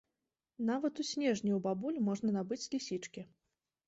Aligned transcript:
Нават 0.69 1.01
у 1.03 1.03
снежні 1.09 1.51
ў 1.57 1.59
бабуль 1.65 1.99
можна 2.07 2.29
набыць 2.39 2.69
лісічкі. 2.73 3.21